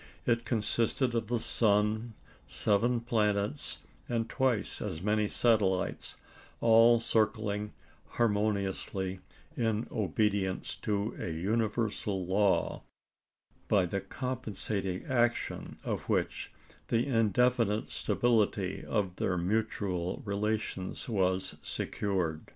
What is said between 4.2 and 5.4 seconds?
twice as many